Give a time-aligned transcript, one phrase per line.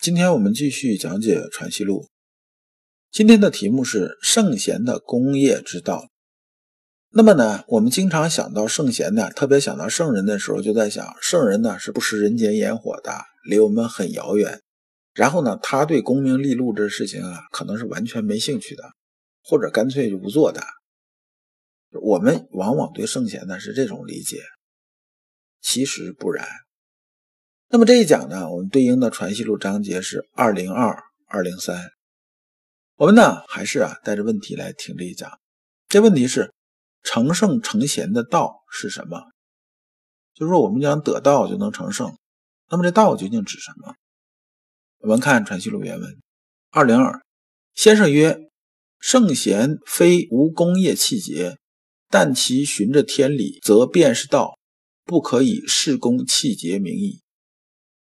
[0.00, 2.02] 今天我们继续讲解《传习录》。
[3.10, 6.10] 今天的题目是圣贤的功业之道。
[7.10, 13.12] 那么呢，我们经常想到圣贤呢，特别想到圣人的时候，就在想，圣人呢是不食人间烟火的，
[13.48, 14.60] 离我们很遥远。
[15.14, 18.82] 然后呢，他对功名利禄这事情啊，可能是完全没兴趣的，
[19.42, 20.62] 或者干脆就不做的。
[22.02, 24.42] 我们往往对圣贤呢是这种理解，
[25.62, 26.46] 其实不然。
[27.68, 31.90] 那么这一讲呢，我们对应的《传习录》章节是二零二、二零三。
[32.96, 35.30] 我们呢，还是啊带着问题来听这一讲。
[35.88, 36.52] 这问题是：
[37.02, 39.20] 成圣成贤的道是什么？
[40.34, 42.16] 就是说，我们讲得道就能成圣，
[42.70, 43.94] 那么这道究竟指什么？
[44.98, 46.16] 我们看《传习录》原文：
[46.70, 47.20] 二零二，
[47.74, 48.38] 先生曰
[49.00, 51.58] ：“圣贤非无功业气节，
[52.08, 54.56] 但其循着天理，则便是道，
[55.04, 57.22] 不可以事功气节名义。”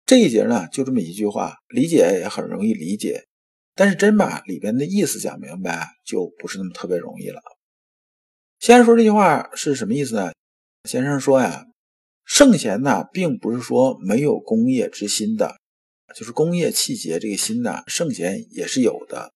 [0.07, 3.27] 这一节呢，就这么一句话，理解也很容易理解，
[3.75, 7.43] 但是真把里边的意思讲明白，就不是那么特别容易了。
[8.61, 10.33] 先说这句话是什么意思呢？
[10.89, 11.67] 先生说呀，
[12.25, 15.57] 圣贤呢，并不是说没有功业之心的。
[16.15, 19.33] 就是工业气节这个心呢，圣贤也是有的，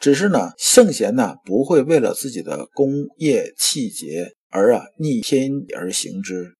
[0.00, 6.56] 只是呢，圣贤呢不会为了自己的工业气节而啊逆天而行之，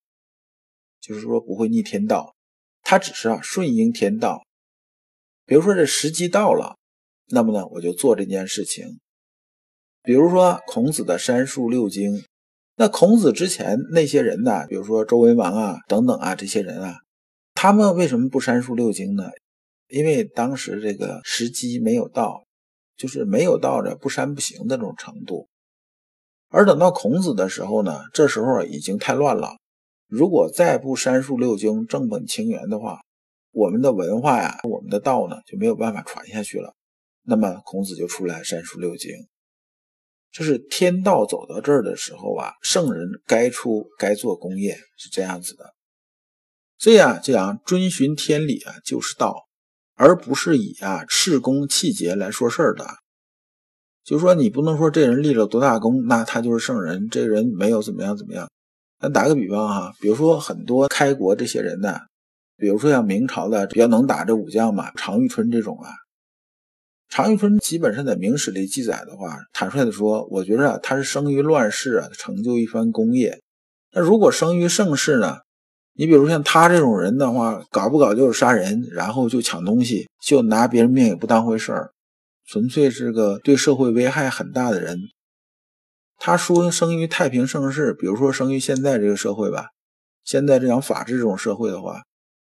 [1.01, 2.37] 就是说不会逆天道，
[2.91, 4.43] 他只是啊顺应天道。
[5.47, 6.77] 比如说这时机到了，
[7.29, 8.99] 那么呢我就做这件事情。
[10.03, 12.25] 比如说孔子的三术六经，
[12.75, 16.97] 那孔子之前那些人呢，比如说周文王啊等等啊这些人啊。
[17.55, 19.31] 他们为什么不删述六经呢？
[19.87, 22.43] 因为当时这个时机没有到，
[22.97, 25.47] 就是没有到这不删不行的这种程度。
[26.49, 29.60] 而等到孔子的时候呢，这时候已经太乱了。
[30.11, 33.01] 如果再不删述六经正本清源的话，
[33.53, 36.75] 我们的文化呀，我们的道呢就没有办法传下去了。
[37.23, 39.11] 那么孔子就出来删述六经，
[40.33, 45.75] 这是天道走到这儿的时候啊，圣人该出该做功业是这样子的。
[46.77, 49.47] 所以啊，讲遵循天理啊，就是道，
[49.95, 52.85] 而不是以啊事功气节来说事儿的。
[54.03, 58.51] 就是说，你不能说这人立了多大功，那他就是圣人；这人没有怎么样怎么样。
[59.01, 61.99] 咱打个比方哈，比如说很多开国这些人呢，
[62.59, 65.89] 比如说像明朝的比较能打这武将嘛，常遇春这种啊。
[67.09, 73.41] 常遇春基本上在明史里记载的话，坦率的说，我觉得他是生于乱世啊，成就一番功业。
[73.93, 75.39] 那如果生于盛世呢？
[75.95, 81.91] 你比如像他这种人的话，搞不搞就是杀人，然后就抢东西，就拿别人命也不当回事儿，
[82.47, 84.99] 纯粹是个对社会危害很大的人。
[86.23, 89.71] 他说生于太平盛世，比如说生于现在这个社会吧，
[90.23, 92.03] 现在这样法治这种社会的话，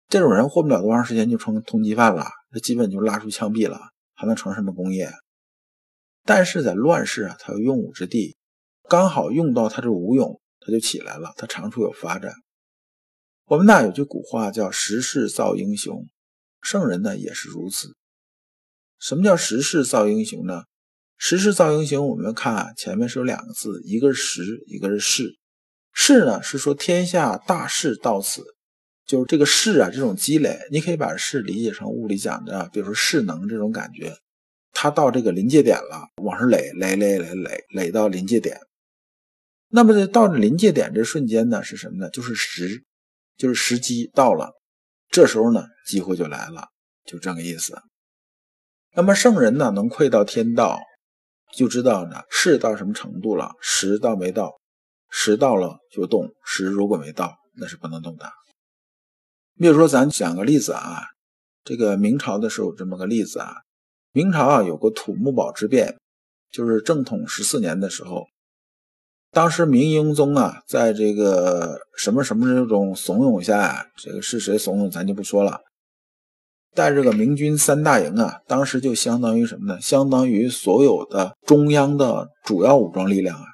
[0.08, 3.80] 这种人混不了多长时间就成通缉犯了，这基本就拉出枪毙了，
[4.14, 5.12] 还能成什么功业？
[6.24, 8.38] 但是在乱世啊，他有用武之地，
[8.88, 12.32] 刚好用到他这武勇，他就起来了，他长处有发展。
[13.46, 16.08] 我们那有句古话叫“时势造英雄”，
[16.62, 17.96] 圣人呢也是如此。
[19.00, 20.62] 什么叫“时势造英雄”呢
[21.26, 25.38] ？“时势造英雄”，我们看啊，前面是有两个字，一个是“时”，一个是“势”。
[25.96, 28.44] 势呢是说天下大势到此，
[29.06, 34.14] 就是这个势啊，这种积累，你可以把势理解成物理讲的，比如说势能这种感觉，
[34.74, 38.60] 它到这个临界点了，往上垒，垒垒垒垒垒到临界点。
[39.70, 42.10] 那么到临界点这瞬间呢，是什么呢？
[42.10, 42.84] 就是时。
[43.36, 44.52] 就是时机到了，
[45.10, 46.68] 这时候呢，机会就来了，
[47.04, 47.74] 就这个意思。
[48.96, 50.80] 那么圣人呢，能窥到天道，
[51.56, 54.60] 就知道呢，事到什么程度了，时到没到，
[55.10, 58.30] 时到了就动，时如果没到，那是不能动的。
[59.60, 61.04] 比如说，咱讲个例子啊，
[61.64, 63.54] 这个明朝的时候有这么个例子啊，
[64.12, 65.96] 明朝啊有个土木堡之变，
[66.52, 68.26] 就是正统十四年的时候。
[69.32, 75.62] 当时明英宗啊，在这个什么什么这种怂恿下，这个是谁怂恿咱就不说了。
[76.76, 79.80] 带这个明军三大营啊，当时就相当于什么呢？
[79.82, 83.46] 相当于所有的中央的主要武装力量啊。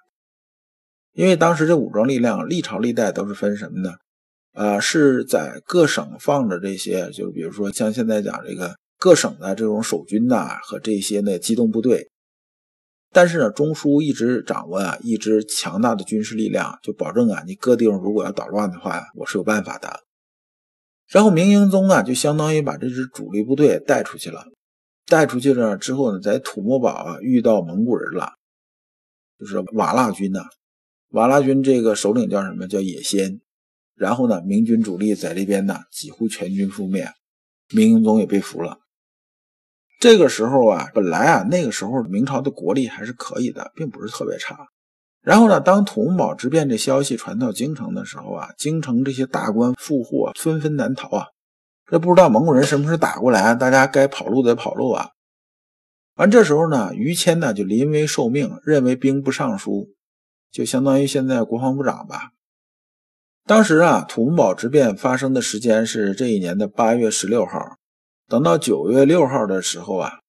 [1.14, 3.94] 因为当时这武装力量历朝历代都是分什么呢？
[4.54, 12.10] 呃，是在各省放着这些，就是比如说像现在讲这个各省的这种守军呐和这些呢机动部队。
[13.12, 20.00] 但是呢，中枢一直掌握啊一支强大的军事力量，就保证啊你各地方如果要捣乱的话，我是有办法的。
[21.10, 24.46] 然后明英宗啊就相当于把这支主力部队带出去了，
[25.08, 28.34] 带出去了之后呢，在土木堡啊遇到蒙古人了，
[29.40, 30.44] 就是瓦剌军呐。
[31.10, 32.68] 瓦剌军这个首领叫什么？
[32.68, 33.42] 叫野先。
[33.96, 37.12] 然后呢，明军主力在这边呢几乎全军覆灭，
[37.74, 38.78] 明英宗也被俘了。
[40.00, 44.68] 这个时候啊，本来啊，那个时候明朝的国力还是可以的，并不是特别差。
[45.22, 51.28] 然后呢，当土木堡之变这消息传到京城的时候啊，京城这些大官富户啊，纷纷难逃啊。
[51.92, 55.10] 这不知道蒙古人什么时候打过来啊，大家该跑路的跑路啊。
[56.16, 59.90] 完这时候呢，于谦呢就临危受命，任为兵部尚书，
[60.52, 62.32] 就相当于现在国防部长吧。
[63.46, 67.78] 当时啊，土木堡之变发生的时间是这一年的八月十六号。
[68.28, 70.20] 等到九月六号的时候啊，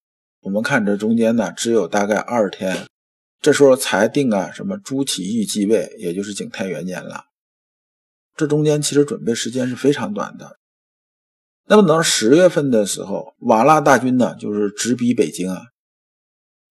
[0.41, 2.87] 我们看这中间呢，只有大概二天，
[3.41, 7.25] 这时候才定啊什么朱祁钰继位，也就是景泰元年了。
[8.37, 10.59] 这中间其实准备时间是非常短的。
[11.67, 15.63] 那么等到十月份的时候，瓦剌大军呢就是直逼北京啊。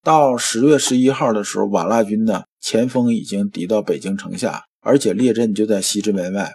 [0.04, 6.52] 到十月十一号的时候，瓦剌军呢前锋已经抵到北京城下，而且列阵就在西直门外。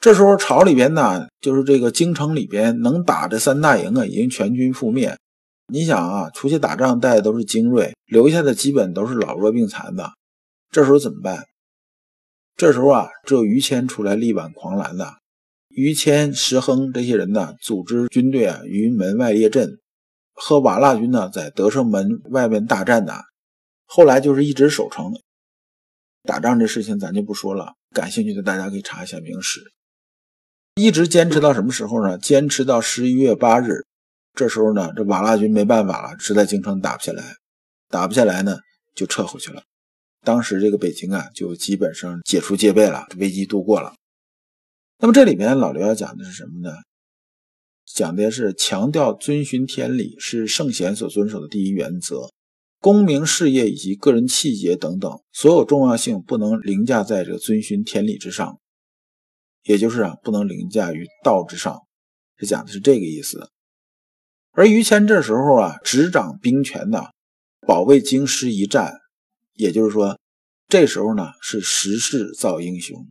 [0.00, 5.16] 这时候朝里边呢，就是这个京城里边能打的三大营啊，已经全军覆灭。
[5.68, 10.12] 你想啊，出去打仗带的都是精锐，留下的基本都是老弱病残的。
[10.70, 11.46] 这时候怎么办？
[12.56, 15.14] 这时候啊，只有于谦出来力挽狂澜的。
[15.68, 19.78] 于谦、石亨这些人呢，组织军队啊于门外列阵，
[20.32, 23.14] 和瓦剌军呢在德胜门外面大战呢。
[23.86, 25.12] 后来就是一直守城。
[26.22, 29.60] 打仗这事情咱就不说了，感兴趣的大家可以查一下明史。
[30.76, 32.18] 一直坚持到什么时候呢？
[32.18, 33.84] 坚持到十一月八日，
[34.34, 37.36] 这时候呢，这瓦剌军没办法了，实在京城打不下来，
[37.88, 38.58] 打不下来呢，
[38.94, 39.62] 就撤回去了。
[40.22, 43.94] 当时这个北京啊，就基本上解除戒备了，危机度过了。
[44.98, 46.74] 那么这里面老刘要讲的是什么呢？
[47.86, 52.30] 讲的是强调遵循天理是圣贤所遵守的第一原则，
[52.80, 58.58] 功名事业以及个人气节等等，所有重要性不能凌驾在这个遵循天理之上。
[59.62, 61.82] 也就是啊，不能凌驾于道之上，
[62.38, 63.50] 是讲的是这个意思。
[64.56, 67.06] 而于谦这时候啊，执掌兵权呢，
[67.66, 68.94] 保卫京师一战，
[69.54, 70.18] 也就是说，
[70.68, 73.06] 这时候呢是时势造英雄。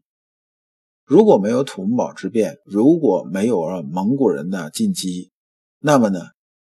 [1.05, 5.31] 如果没有土木堡之变，如果没有蒙古人的进击，
[5.79, 6.21] 那么呢，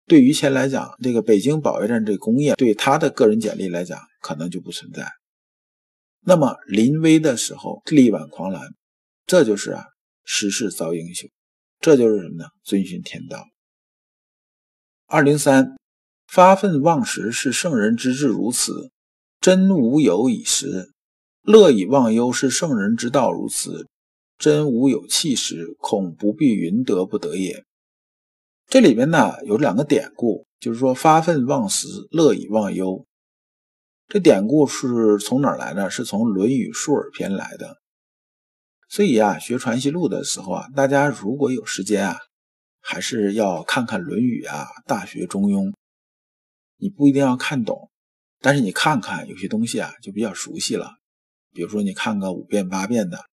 [0.05, 5.07] 对于谦来讲，这个北京保卫战这功业，对他的个人简历来讲，可能就不存在。
[6.25, 8.75] 那么临危的时候力挽狂澜。
[9.27, 9.85] 这就是啊，
[10.25, 11.31] 时势造英雄，
[11.81, 12.49] 这就是什么呢？
[12.65, 13.45] 遵循天道。
[15.09, 15.77] 二零三，
[16.27, 18.91] 发愤忘食是圣人之志，如此
[19.41, 20.91] 真无有以时；
[21.43, 23.87] 乐以忘忧是圣人之道，如此
[24.37, 25.77] 真无有弃时。
[25.79, 27.65] 恐不必云得不得也。
[28.67, 33.07] 这里边呢有两个典故，就是说发愤忘食，乐以忘忧。
[34.09, 35.89] 这典故是从哪儿来的？
[35.89, 37.77] 是从《论语述尔篇》来的。
[38.89, 42.19] 所以啊，学传习录的时候啊，大家如果有时间啊，
[42.89, 45.71] 还是要看看《论语》啊，《大学》《中庸》。
[46.77, 47.91] 你不一定要看懂，
[48.41, 50.95] 但是你看看有些东西啊，就比较熟悉了。
[51.53, 53.25] 比如说你看个五遍八遍的，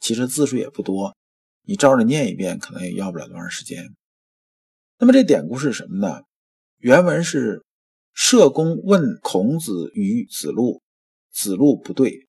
[0.00, 1.16] 其实字数也不多，
[1.62, 3.94] 你照着念一遍，可能也要不了多长时间。
[4.98, 6.22] 那么这典故是什么呢？
[6.78, 7.64] 原文是：
[8.12, 10.82] 社公问孔子与子路，
[11.30, 12.26] 子路不对。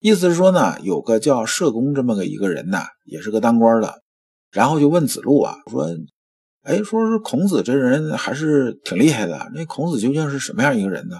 [0.00, 4.02] 意思是说呢，有个叫社公这么个一个人呐，也是个当官的，
[4.50, 5.86] 然后就问子路啊，说，
[6.62, 11.16] 哎，说是孔子这人还是挺厉害的，那孔子究竟是什么样一个人呢？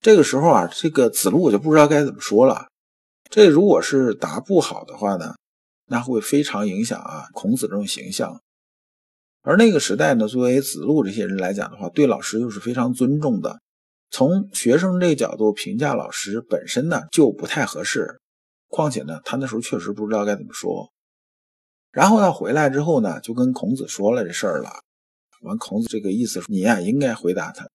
[0.00, 2.68] 这个时候啊，这个子路我就不知道该怎么说了。
[3.30, 5.34] 这如果是答不好的话呢，
[5.86, 8.40] 那会非常影响啊孔子这种形象。
[9.42, 13.60] 而那个时代呢，作为子路这些人来讲的话，对老师又是非常尊重的。
[14.10, 18.20] 从学生这个角度评价老师本身呢就不太合适，
[18.68, 20.90] 况且呢他那时候确实不知道该怎么说。
[21.96, 24.70] 然后呢回来之后呢就跟孔子说了这事儿了。
[25.40, 27.66] 完孔子这个意思你呀应该回答他，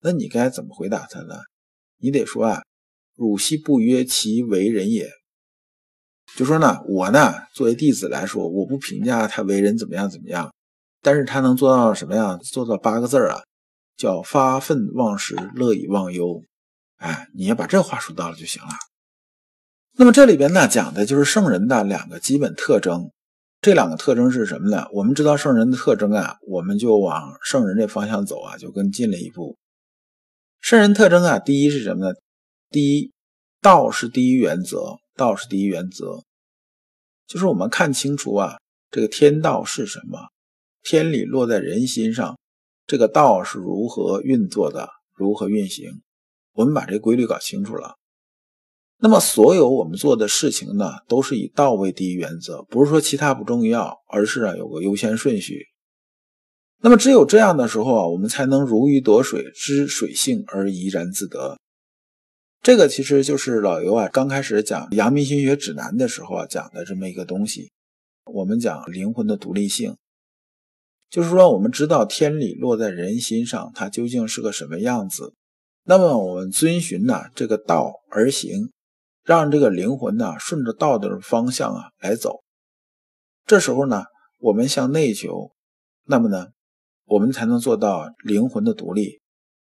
[0.00, 1.36] 那你该怎么回答他呢？
[1.98, 2.62] 你得说啊，
[3.14, 5.08] 汝昔不曰其为人也，
[6.34, 10.52] 就说呢我呢作为弟子来说，我不评价他为人怎么样怎么样，
[11.00, 12.36] 但是他能做到什么样？
[12.40, 13.40] 做到八个字啊。
[13.96, 16.40] 叫发愤忘食，乐以忘忧。
[16.98, 18.68] 哎，你要把这话说到了就行了。
[19.96, 23.10] 那么这里边呢讲的就是圣人的两个基本特征，
[23.68, 24.86] 这两个特征是什么呢？
[24.94, 29.58] 我们知道圣人的特征啊，我们就往圣人这方向走啊，就更近了一步。
[30.58, 32.14] 圣人特征啊，第一是什么呢？
[32.70, 33.12] 第一，
[33.60, 36.22] 道是第一原则，道是第一原则，
[37.26, 38.56] 就是我们看清楚啊，
[38.90, 40.18] 这个天道是什么，
[40.82, 42.38] 天理落在人心上，
[42.86, 46.00] 这个道是如何运作的，如何运行，
[46.54, 47.96] 我们把这规律搞清楚了。
[49.00, 55.66] 那么，所有我们做的事情呢，都是以道为第一原则，不是说其他不重要，而是啊有个优先顺序。
[56.80, 61.56] 那么，只有这样的时候啊，我们才能如鱼得水，知水性而怡然自得。
[62.60, 67.70] 这个其实就是老尤啊刚开始讲《阳明心学指南》的时候啊讲的这么一个东西。
[68.24, 69.96] 我们讲灵魂的独立性，
[71.08, 75.34] 就是说我们知道天理落在人心上，它究竟是个什么样子。
[75.84, 78.70] 那么我们遵循呢这个道而行。
[79.28, 82.42] 让这个灵魂呢顺着道德的方向啊来走，
[83.44, 84.04] 这时候呢
[84.38, 85.52] 我们向内求，
[86.06, 86.46] 那么呢
[87.04, 89.20] 我们才能做到灵魂的独立。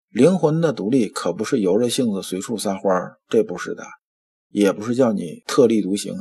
[0.08, 3.82] 灵魂的独立可不是由着性子随处撒欢儿，这不是的，
[4.50, 6.14] 也不是叫你特立独行，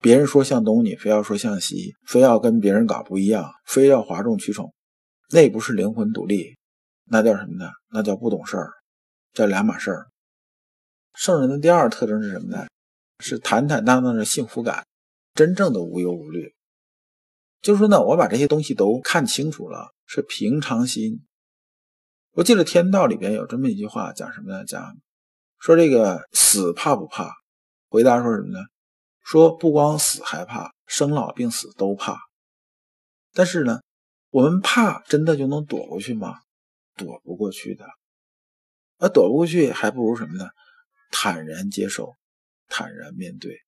[0.00, 4.72] 别人说向东你非要说向西，非要跟别人搞不一样，非要哗众取宠，
[5.30, 6.56] 那不是灵魂独立，
[7.04, 7.70] 那叫什么呢？
[7.90, 8.70] 那叫不懂事儿，
[9.34, 10.06] 叫两码事儿。
[11.12, 12.66] 圣人的第二特征是什么呢？
[13.18, 14.86] 是坦坦荡荡的幸福感，
[15.34, 16.54] 真正的无忧无虑。
[17.60, 21.24] 就是说呢，我把这些东西都看清楚了，是平常心。
[22.32, 24.64] 我记得《天道》里边有这么一句话，讲什么呢？
[24.64, 24.96] 讲
[25.58, 27.32] 说这个死怕不怕？
[27.88, 28.64] 回答说什么呢？
[29.24, 32.16] 说不光死害怕，生老病死都怕。
[33.34, 33.80] 但是呢，
[34.30, 36.36] 我们怕真的就能躲过去吗？
[36.96, 37.84] 躲不过去的。
[38.98, 40.48] 而躲不过去，还不如什么呢？
[41.10, 42.14] 坦然接受。
[42.68, 43.62] 坦然面对，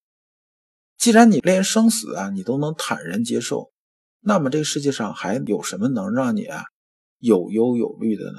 [0.97, 3.73] 既然你连生死啊你都能坦然接受，
[4.21, 6.65] 那么这个世界上还有什么能让你啊
[7.19, 8.39] 有忧有虑的呢？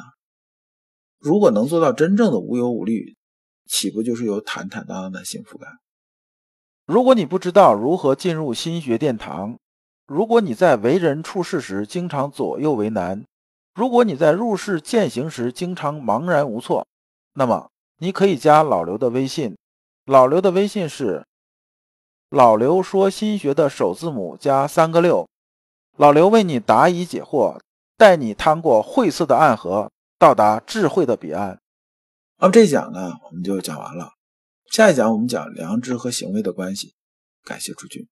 [1.17, 3.15] 如果能做到真正的无忧无虑，
[3.65, 5.69] 岂不就是有坦坦荡荡的幸福感？
[6.85, 9.57] 如果你不知道如何进入心学殿堂，
[10.07, 13.23] 如果你在为人处事时经常左右为难，
[13.73, 16.85] 如果你在入世践行时经常茫然无措，
[17.33, 19.55] 那么你可以加老刘的微信。
[20.05, 21.25] 老刘的微信是
[22.29, 25.29] 老刘说心学的首字母加三个六，
[25.95, 27.59] 老刘为你答疑解惑，
[27.97, 31.59] 带你趟过晦涩的暗河，到达智慧的彼岸。
[32.39, 34.13] 那么这一讲呢，我们就讲完了。
[34.71, 36.95] 下一讲我们讲良知和行为的关系。
[37.43, 38.07] 感谢诸君。